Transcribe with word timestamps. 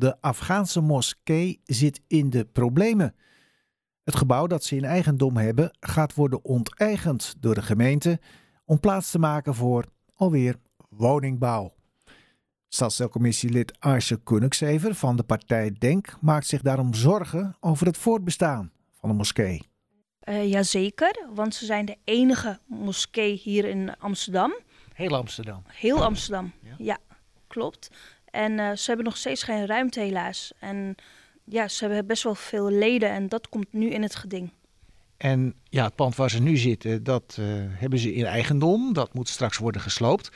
De 0.00 0.20
Afghaanse 0.20 0.80
moskee 0.80 1.60
zit 1.64 2.00
in 2.06 2.30
de 2.30 2.44
problemen. 2.44 3.14
Het 4.04 4.16
gebouw 4.16 4.46
dat 4.46 4.64
ze 4.64 4.76
in 4.76 4.84
eigendom 4.84 5.36
hebben 5.36 5.76
gaat 5.80 6.14
worden 6.14 6.44
onteigend 6.44 7.34
door 7.38 7.54
de 7.54 7.62
gemeente 7.62 8.20
om 8.64 8.80
plaats 8.80 9.10
te 9.10 9.18
maken 9.18 9.54
voor 9.54 9.84
alweer 10.14 10.56
woningbouw. 10.88 11.74
Stadstelcommissielid 12.68 13.80
Arsje 13.80 14.22
Kunneksever 14.22 14.94
van 14.94 15.16
de 15.16 15.22
partij 15.22 15.74
Denk 15.78 16.16
maakt 16.20 16.46
zich 16.46 16.62
daarom 16.62 16.94
zorgen 16.94 17.56
over 17.60 17.86
het 17.86 17.96
voortbestaan 17.96 18.72
van 18.92 19.08
de 19.08 19.14
moskee. 19.14 19.62
Uh, 20.24 20.50
jazeker, 20.50 21.26
want 21.34 21.54
ze 21.54 21.64
zijn 21.64 21.84
de 21.84 21.96
enige 22.04 22.58
moskee 22.66 23.32
hier 23.32 23.64
in 23.64 23.96
Amsterdam. 23.98 24.58
Heel 24.92 25.16
Amsterdam? 25.16 25.62
Heel 25.66 26.04
Amsterdam, 26.04 26.52
ja, 26.78 26.98
klopt. 27.46 27.90
En 28.30 28.52
uh, 28.52 28.72
ze 28.72 28.84
hebben 28.86 29.04
nog 29.04 29.16
steeds 29.16 29.42
geen 29.42 29.66
ruimte 29.66 30.00
helaas. 30.00 30.52
En 30.58 30.94
ja, 31.44 31.68
ze 31.68 31.84
hebben 31.84 32.06
best 32.06 32.22
wel 32.22 32.34
veel 32.34 32.70
leden 32.70 33.10
en 33.10 33.28
dat 33.28 33.48
komt 33.48 33.72
nu 33.72 33.90
in 33.90 34.02
het 34.02 34.14
geding. 34.14 34.52
En 35.16 35.54
ja, 35.64 35.84
het 35.84 35.94
pand 35.94 36.16
waar 36.16 36.30
ze 36.30 36.42
nu 36.42 36.56
zitten, 36.56 37.02
dat 37.02 37.36
uh, 37.40 37.46
hebben 37.56 37.98
ze 37.98 38.14
in 38.14 38.24
eigendom. 38.24 38.92
Dat 38.92 39.14
moet 39.14 39.28
straks 39.28 39.58
worden 39.58 39.80
gesloopt. 39.80 40.30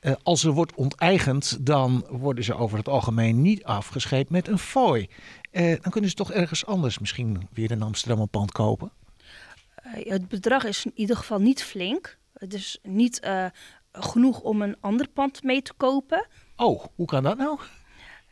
Uh, 0.00 0.12
als 0.22 0.44
er 0.44 0.52
wordt 0.52 0.74
onteigend, 0.74 1.66
dan 1.66 2.06
worden 2.10 2.44
ze 2.44 2.54
over 2.54 2.78
het 2.78 2.88
algemeen 2.88 3.42
niet 3.42 3.64
afgescheept 3.64 4.30
met 4.30 4.48
een 4.48 4.58
fooi. 4.58 5.08
Uh, 5.52 5.76
dan 5.80 5.92
kunnen 5.92 6.10
ze 6.10 6.16
toch 6.16 6.32
ergens 6.32 6.66
anders 6.66 6.98
misschien 6.98 7.48
weer 7.52 7.70
in 7.70 7.82
Amsterdam 7.82 8.20
een 8.20 8.28
pand 8.28 8.52
kopen? 8.52 8.90
het 9.92 10.28
bedrag 10.28 10.64
is 10.64 10.84
in 10.84 10.92
ieder 10.94 11.16
geval 11.16 11.38
niet 11.38 11.62
flink. 11.62 12.18
Het 12.32 12.54
is 12.54 12.78
niet 12.82 13.20
genoeg 13.98 14.40
om 14.40 14.62
een 14.62 14.76
ander 14.80 15.08
pand 15.08 15.42
mee 15.42 15.62
te 15.62 15.72
kopen. 15.76 16.26
Oh, 16.56 16.84
hoe 16.94 17.06
kan 17.06 17.22
dat 17.22 17.36
nou? 17.36 17.58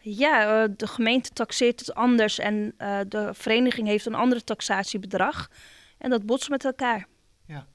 Ja, 0.00 0.66
de 0.66 0.86
gemeente 0.86 1.30
taxeert 1.30 1.80
het 1.80 1.95
anders 1.95 2.38
en 2.38 2.74
de 3.09 3.30
vereniging 3.32 3.88
heeft 3.88 4.06
een 4.06 4.14
andere 4.14 4.45
taxatiebedrag. 4.45 5.50
En 5.98 6.11
dat 6.11 6.27
botst 6.27 6.48
met 6.48 6.64
elkaar. 6.64 7.06
Ja. 7.47 7.66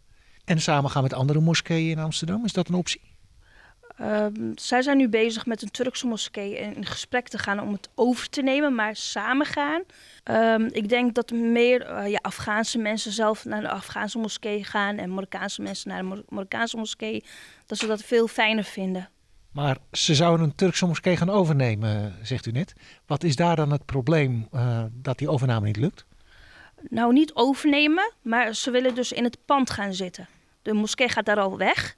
En 0.45 0.61
samen 0.61 0.89
gaan 0.89 1.03
met 1.03 1.13
andere 1.13 1.39
moskeeën 1.39 1.89
in 1.89 1.99
Amsterdam, 1.99 2.45
is 2.45 2.53
dat 2.53 2.67
een 2.67 2.75
optie? 2.75 3.01
Um, 4.01 4.51
zij 4.55 4.81
zijn 4.81 4.97
nu 4.97 5.09
bezig 5.09 5.45
met 5.45 5.61
een 5.61 5.71
Turkse 5.71 6.07
moskee 6.07 6.57
in 6.57 6.85
gesprek 6.85 7.27
te 7.27 7.37
gaan 7.37 7.59
om 7.61 7.71
het 7.71 7.89
over 7.95 8.29
te 8.29 8.41
nemen, 8.41 8.75
maar 8.75 8.95
samen 8.95 9.45
gaan. 9.45 9.81
Um, 10.23 10.69
ik 10.71 10.89
denk 10.89 11.15
dat 11.15 11.31
meer 11.31 11.89
uh, 11.89 12.09
ja, 12.09 12.19
Afghaanse 12.21 12.77
mensen 12.77 13.11
zelf 13.11 13.45
naar 13.45 13.61
de 13.61 13.69
Afghaanse 13.69 14.17
moskee 14.17 14.63
gaan 14.63 14.97
en 14.97 15.13
Marokkaanse 15.13 15.61
mensen 15.61 15.89
naar 15.89 16.03
de 16.03 16.23
Marokkaanse 16.29 16.77
moskee, 16.77 17.23
dat 17.65 17.77
ze 17.77 17.87
dat 17.87 18.03
veel 18.03 18.27
fijner 18.27 18.63
vinden. 18.63 19.09
Maar 19.51 19.77
ze 19.91 20.15
zouden 20.15 20.45
een 20.45 20.55
Turkse 20.55 20.85
moskee 20.85 21.17
gaan 21.17 21.29
overnemen, 21.29 22.15
zegt 22.21 22.45
u 22.45 22.51
net. 22.51 22.73
Wat 23.05 23.23
is 23.23 23.35
daar 23.35 23.55
dan 23.55 23.71
het 23.71 23.85
probleem 23.85 24.47
uh, 24.51 24.83
dat 24.91 25.17
die 25.17 25.29
overname 25.29 25.65
niet 25.65 25.77
lukt? 25.77 26.05
Nou, 26.89 27.13
niet 27.13 27.33
overnemen, 27.33 28.11
maar 28.21 28.55
ze 28.55 28.71
willen 28.71 28.95
dus 28.95 29.11
in 29.11 29.23
het 29.23 29.37
pand 29.45 29.69
gaan 29.69 29.93
zitten. 29.93 30.27
De 30.61 30.73
moskee 30.73 31.09
gaat 31.09 31.25
daar 31.25 31.39
al 31.39 31.57
weg 31.57 31.95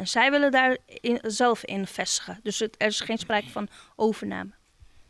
en 0.00 0.08
zij 0.08 0.30
willen 0.30 0.50
daar 0.50 0.76
in, 0.86 1.18
zelf 1.22 1.64
in 1.64 1.86
vestigen. 1.86 2.40
Dus 2.42 2.58
het, 2.58 2.74
er 2.78 2.86
is 2.86 3.00
geen 3.00 3.18
sprake 3.18 3.48
van 3.48 3.68
overname. 3.96 4.50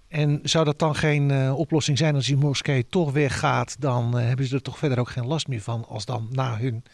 En 0.08 0.40
zou 0.42 0.64
dat 0.64 0.78
dan 0.78 0.94
geen 0.94 1.30
uh, 1.30 1.58
oplossing 1.58 1.98
zijn 1.98 2.14
als 2.14 2.26
die 2.26 2.36
moskee 2.36 2.86
toch 2.86 3.12
weggaat? 3.12 3.76
Dan 3.80 4.18
uh, 4.18 4.26
hebben 4.26 4.46
ze 4.46 4.54
er 4.54 4.62
toch 4.62 4.78
verder 4.78 4.98
ook 4.98 5.10
geen 5.10 5.26
last 5.26 5.48
meer 5.48 5.60
van 5.60 5.84
als 5.88 6.04
dan 6.04 6.28
na 6.30 6.56
hun 6.58 6.84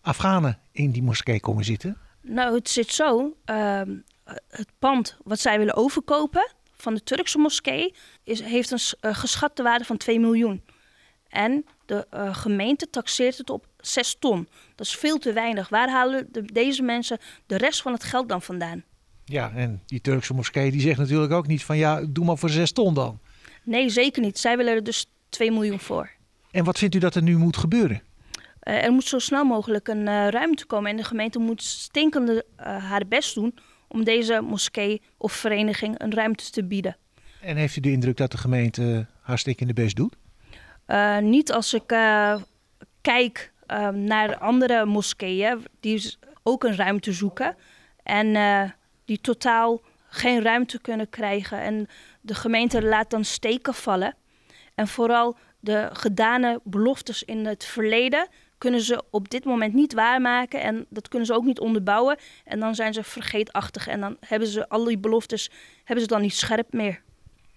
Afghanen 0.00 0.58
in 0.72 0.90
die 0.90 1.02
moskee 1.02 1.40
komen 1.40 1.64
zitten? 1.64 1.98
Nou, 2.20 2.54
het 2.54 2.68
zit 2.68 2.92
zo. 2.92 3.36
Uh, 3.50 3.80
het 4.48 4.68
pand 4.78 5.16
wat 5.24 5.40
zij 5.40 5.58
willen 5.58 5.74
overkopen 5.74 6.52
van 6.76 6.94
de 6.94 7.02
Turkse 7.02 7.38
moskee 7.38 7.94
is, 8.22 8.40
heeft 8.40 8.70
een 8.70 9.10
uh, 9.10 9.16
geschatte 9.16 9.62
waarde 9.62 9.84
van 9.84 9.96
2 9.96 10.20
miljoen. 10.20 10.62
En 11.28 11.64
de 11.86 12.06
gemeente 12.32 12.90
taxeert 12.90 13.38
het 13.38 13.50
op 13.50 13.66
6 13.86 14.16
ton. 14.18 14.48
Dat 14.74 14.86
is 14.86 14.94
veel 14.94 15.18
te 15.18 15.32
weinig. 15.32 15.68
Waar 15.68 15.90
halen 15.90 16.28
de, 16.32 16.42
deze 16.42 16.82
mensen 16.82 17.18
de 17.46 17.56
rest 17.56 17.82
van 17.82 17.92
het 17.92 18.04
geld 18.04 18.28
dan 18.28 18.42
vandaan? 18.42 18.84
Ja, 19.24 19.52
en 19.54 19.82
die 19.86 20.00
Turkse 20.00 20.34
moskee 20.34 20.70
die 20.70 20.80
zegt 20.80 20.98
natuurlijk 20.98 21.32
ook 21.32 21.46
niet 21.46 21.64
van 21.64 21.76
ja, 21.76 22.04
doe 22.08 22.24
maar 22.24 22.38
voor 22.38 22.50
6 22.50 22.72
ton 22.72 22.94
dan. 22.94 23.20
Nee, 23.62 23.88
zeker 23.88 24.22
niet. 24.22 24.38
Zij 24.38 24.56
willen 24.56 24.74
er 24.74 24.84
dus 24.84 25.06
2 25.28 25.52
miljoen 25.52 25.80
voor. 25.80 26.10
En 26.50 26.64
wat 26.64 26.78
vindt 26.78 26.94
u 26.94 26.98
dat 26.98 27.14
er 27.14 27.22
nu 27.22 27.36
moet 27.36 27.56
gebeuren? 27.56 28.02
Uh, 28.62 28.84
er 28.84 28.92
moet 28.92 29.04
zo 29.04 29.18
snel 29.18 29.44
mogelijk 29.44 29.88
een 29.88 30.06
uh, 30.06 30.28
ruimte 30.28 30.66
komen 30.66 30.90
en 30.90 30.96
de 30.96 31.04
gemeente 31.04 31.38
moet 31.38 31.62
stinkende 31.62 32.44
haar 32.56 33.06
best 33.08 33.34
doen 33.34 33.54
om 33.88 34.04
deze 34.04 34.40
moskee 34.40 35.02
of 35.16 35.32
vereniging 35.32 36.00
een 36.00 36.14
ruimte 36.14 36.50
te 36.50 36.64
bieden. 36.64 36.96
En 37.40 37.56
heeft 37.56 37.76
u 37.76 37.80
de 37.80 37.90
indruk 37.90 38.16
dat 38.16 38.30
de 38.30 38.38
gemeente 38.38 39.06
haar 39.20 39.38
stinkende 39.38 39.72
best 39.72 39.96
doet? 39.96 40.16
Uh, 40.86 41.18
niet 41.18 41.52
als 41.52 41.74
ik 41.74 41.92
uh, 41.92 42.36
kijk 43.00 43.52
uh, 43.68 43.88
naar 43.88 44.38
andere 44.38 44.84
moskeeën 44.84 45.66
die 45.80 46.16
ook 46.42 46.64
een 46.64 46.76
ruimte 46.76 47.12
zoeken 47.12 47.56
en 48.02 48.74
die 49.04 49.20
totaal 49.20 49.80
geen 50.08 50.42
ruimte 50.42 50.80
kunnen 50.80 51.08
krijgen. 51.08 51.60
En 51.60 51.86
de 52.20 52.34
gemeente 52.34 52.82
laat 52.82 53.10
dan 53.10 53.24
steken 53.24 53.74
vallen. 53.74 54.14
En 54.74 54.88
vooral 54.88 55.36
de 55.60 55.88
gedane 55.92 56.60
beloftes 56.64 57.22
in 57.22 57.46
het 57.46 57.64
verleden 57.64 58.28
kunnen 58.58 58.80
ze 58.80 59.02
op 59.10 59.30
dit 59.30 59.44
moment 59.44 59.74
niet 59.74 59.94
waarmaken 59.94 60.60
en 60.60 60.86
dat 60.88 61.08
kunnen 61.08 61.26
ze 61.26 61.34
ook 61.34 61.44
niet 61.44 61.60
onderbouwen. 61.60 62.16
En 62.44 62.60
dan 62.60 62.74
zijn 62.74 62.94
ze 62.94 63.02
vergeetachtig 63.02 63.86
en 63.86 64.00
dan 64.00 64.16
hebben 64.20 64.48
ze 64.48 64.68
al 64.68 64.84
die 64.84 64.98
beloftes 64.98 65.50
hebben 65.84 66.04
ze 66.04 66.10
dan 66.10 66.20
niet 66.20 66.34
scherp 66.34 66.72
meer. 66.72 67.02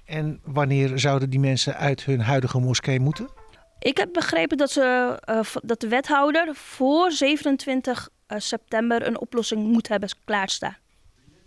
En 0.05 0.39
wanneer 0.43 0.99
zouden 0.99 1.29
die 1.29 1.39
mensen 1.39 1.75
uit 1.75 2.03
hun 2.03 2.21
huidige 2.21 2.59
moskee 2.59 2.99
moeten? 2.99 3.29
Ik 3.79 3.97
heb 3.97 4.13
begrepen 4.13 4.57
dat, 4.57 4.71
ze, 4.71 5.19
uh, 5.29 5.39
dat 5.63 5.79
de 5.79 5.87
wethouder 5.87 6.55
voor 6.55 7.11
27 7.11 8.09
uh, 8.27 8.39
september 8.39 9.07
een 9.07 9.19
oplossing 9.19 9.67
moet 9.67 9.87
hebben 9.87 10.09
klaarstaan. 10.25 10.77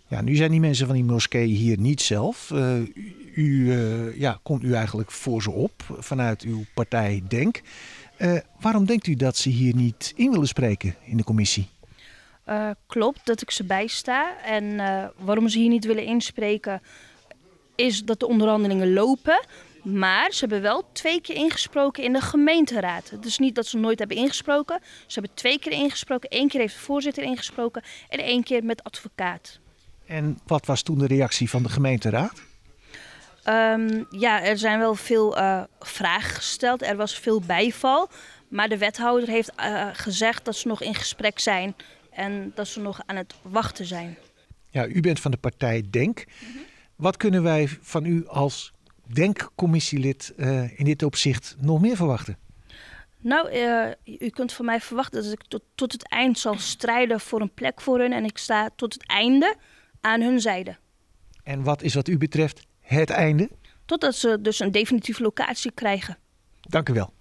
Ja, 0.09 0.21
nu 0.21 0.35
zijn 0.35 0.51
die 0.51 0.61
mensen 0.61 0.87
van 0.87 0.95
die 0.95 1.05
moskee 1.05 1.47
hier 1.47 1.79
niet 1.79 2.01
zelf. 2.01 2.51
Uh, 2.51 2.81
u 3.35 3.73
ja, 4.19 4.41
komt 4.43 4.63
u 4.63 4.75
eigenlijk 4.75 5.11
voor 5.11 5.43
ze 5.43 5.51
op 5.51 5.83
vanuit 5.99 6.43
uw 6.43 6.65
partij 6.75 7.23
Denk. 7.29 7.61
waarom 8.61 8.85
denkt 8.85 9.07
u 9.07 9.15
dat 9.15 9.37
ze 9.37 9.49
hier 9.49 9.75
niet 9.75 10.13
in 10.17 10.31
willen 10.31 10.49
spreken 10.49 10.95
in 11.05 11.17
de 11.17 11.25
commissie? 11.25 11.69
klopt 12.87 13.27
dat 13.27 13.43
ik 13.43 13.51
ze 13.51 13.65
bijsta. 13.65 14.43
En 14.45 14.77
waarom 15.17 15.49
ze 15.49 15.59
hier 15.59 15.69
niet 15.69 15.85
willen 15.85 16.05
inspreken 16.05 16.83
is 17.75 18.05
dat 18.05 18.21
de 18.21 18.27
onderhandelingen 18.27 18.93
lopen. 18.93 19.41
Maar 19.83 20.33
ze 20.33 20.41
hebben 20.41 20.63
wel 20.63 20.85
twee 20.93 21.21
keer 21.21 21.35
ingesproken 21.37 22.03
in 22.03 22.13
de 22.13 22.21
gemeenteraad. 22.21 23.13
Is 23.23 23.39
niet 23.39 23.55
dat 23.55 23.67
ze 23.67 23.79
nooit 23.79 23.99
hebben 23.99 24.17
ingesproken. 24.17 24.81
Ze 25.07 25.21
hebben 25.21 25.35
twee 25.35 25.59
keer 25.59 25.73
ingesproken. 25.73 26.39
Eén 26.39 26.49
keer 26.49 26.61
heeft 26.61 26.75
de 26.75 26.81
voorzitter 26.81 27.23
ingesproken 27.23 27.83
en 28.09 28.19
één 28.19 28.43
keer 28.43 28.65
met 28.65 28.85
advocaat. 28.85 29.59
En 30.07 30.39
wat 30.47 30.67
was 30.67 30.83
toen 30.83 30.99
de 30.99 31.07
reactie 31.07 31.51
van 31.51 31.63
de 31.63 31.69
gemeenteraad? 31.69 32.43
Um, 33.49 34.07
ja, 34.11 34.43
er 34.43 34.59
zijn 34.59 34.79
wel 34.79 34.95
veel 34.95 35.39
uh, 35.39 35.63
vragen 35.81 36.35
gesteld. 36.35 36.83
Er 36.83 36.97
was 36.97 37.19
veel 37.19 37.41
bijval. 37.41 38.09
Maar 38.49 38.69
de 38.69 38.79
wethouder 38.79 39.29
heeft 39.29 39.53
uh, 39.61 39.89
gezegd 39.93 40.45
dat 40.45 40.57
ze 40.57 40.69
nog 40.69 40.83
in 40.83 40.95
gesprek 40.95 41.39
zijn 41.39 41.75
en 42.11 42.53
dat 42.55 42.69
ze 42.69 42.81
nog 42.81 43.01
aan 43.07 43.17
het 43.17 43.35
wachten 43.43 43.85
zijn. 43.85 44.17
Ja, 44.71 44.87
u 44.87 45.01
bent 45.01 45.21
van 45.21 45.31
de 45.31 45.37
partij 45.37 45.85
Denk. 45.91 46.25
Mm 46.27 46.53
-hmm. 46.53 46.63
Wat 46.97 47.17
kunnen 47.17 47.43
wij 47.43 47.69
van 47.81 48.05
u 48.05 48.27
als 48.27 48.73
denkcommissielid 49.13 50.33
uh, 50.37 50.79
in 50.79 50.85
dit 50.85 51.03
opzicht 51.03 51.57
nog 51.59 51.81
meer 51.81 51.97
verwachten? 51.97 52.39
Nou, 53.23 53.53
uh, 53.53 54.19
u 54.21 54.29
kunt 54.29 54.53
van 54.53 54.65
mij 54.65 54.81
verwachten 54.81 55.23
dat 55.23 55.33
ik 55.33 55.43
tot, 55.49 55.63
tot 55.75 55.93
het 55.93 56.09
eind 56.09 56.39
zal 56.39 56.59
strijden 56.59 57.21
voor 57.21 57.41
een 57.41 57.55
plek 57.55 57.81
voor 57.81 57.99
hun. 57.99 58.13
En 58.13 58.25
ik 58.25 58.39
sta 58.39 58.71
tot 58.77 58.93
het 58.93 59.07
einde 59.07 59.57
aan 60.01 60.21
hun 60.21 60.41
zijde. 60.41 60.77
En 61.43 61.63
wat 61.63 61.83
is 61.83 61.95
wat 61.95 62.09
u 62.09 62.19
betreft 62.19 62.67
het 62.81 63.11
einde? 63.11 63.51
Totdat 63.85 64.15
ze 64.15 64.39
dus 64.41 64.61
een 64.61 64.71
definitieve 64.71 65.23
locatie 65.23 65.73
krijgen. 65.73 66.19
Dank 66.61 66.89
u 66.89 66.93
wel. 66.93 67.13